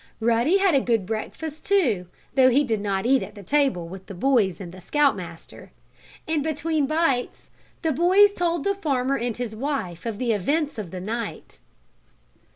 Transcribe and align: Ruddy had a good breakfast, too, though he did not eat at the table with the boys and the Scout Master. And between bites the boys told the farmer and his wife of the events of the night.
Ruddy 0.19 0.57
had 0.57 0.73
a 0.73 0.81
good 0.81 1.05
breakfast, 1.05 1.63
too, 1.63 2.07
though 2.33 2.49
he 2.49 2.63
did 2.63 2.81
not 2.81 3.05
eat 3.05 3.21
at 3.21 3.35
the 3.35 3.43
table 3.43 3.87
with 3.87 4.07
the 4.07 4.15
boys 4.15 4.59
and 4.59 4.71
the 4.71 4.81
Scout 4.81 5.15
Master. 5.15 5.71
And 6.27 6.41
between 6.41 6.87
bites 6.87 7.49
the 7.83 7.91
boys 7.91 8.33
told 8.33 8.63
the 8.63 8.73
farmer 8.73 9.15
and 9.15 9.37
his 9.37 9.55
wife 9.55 10.07
of 10.07 10.17
the 10.17 10.33
events 10.33 10.79
of 10.79 10.89
the 10.89 10.99
night. 11.01 11.59